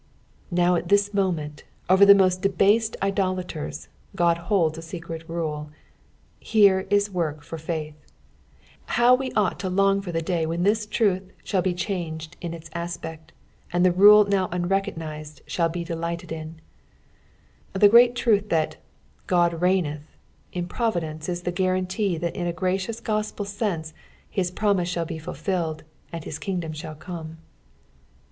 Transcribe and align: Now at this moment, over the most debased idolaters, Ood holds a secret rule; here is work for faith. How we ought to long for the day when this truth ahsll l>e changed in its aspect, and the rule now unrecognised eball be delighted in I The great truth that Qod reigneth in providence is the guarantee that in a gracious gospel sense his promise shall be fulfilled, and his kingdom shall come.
Now 0.49 0.73
at 0.73 0.89
this 0.89 1.13
moment, 1.13 1.63
over 1.87 2.07
the 2.07 2.15
most 2.15 2.41
debased 2.41 2.97
idolaters, 3.03 3.87
Ood 4.19 4.37
holds 4.49 4.79
a 4.79 4.81
secret 4.81 5.23
rule; 5.29 5.69
here 6.39 6.87
is 6.89 7.11
work 7.11 7.43
for 7.43 7.59
faith. 7.59 7.93
How 8.97 9.13
we 9.13 9.31
ought 9.33 9.59
to 9.59 9.69
long 9.69 10.01
for 10.01 10.11
the 10.11 10.23
day 10.23 10.47
when 10.47 10.63
this 10.63 10.87
truth 10.87 11.21
ahsll 11.45 11.67
l>e 11.67 11.75
changed 11.75 12.35
in 12.41 12.51
its 12.51 12.71
aspect, 12.73 13.31
and 13.71 13.85
the 13.85 13.91
rule 13.91 14.25
now 14.25 14.49
unrecognised 14.51 15.43
eball 15.45 15.71
be 15.71 15.83
delighted 15.83 16.31
in 16.31 16.59
I 17.75 17.77
The 17.77 17.87
great 17.87 18.15
truth 18.15 18.49
that 18.49 18.77
Qod 19.27 19.61
reigneth 19.61 20.07
in 20.51 20.65
providence 20.67 21.29
is 21.29 21.43
the 21.43 21.51
guarantee 21.51 22.17
that 22.17 22.35
in 22.35 22.47
a 22.47 22.53
gracious 22.53 22.99
gospel 23.01 23.45
sense 23.45 23.93
his 24.27 24.49
promise 24.49 24.89
shall 24.89 25.05
be 25.05 25.19
fulfilled, 25.19 25.83
and 26.11 26.23
his 26.23 26.39
kingdom 26.39 26.71
shall 26.73 26.95
come. 26.95 27.37